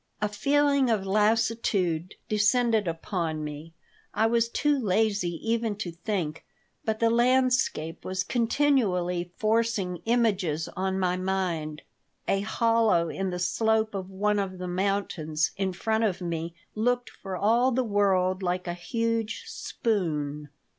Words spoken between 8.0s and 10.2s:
was continually forcing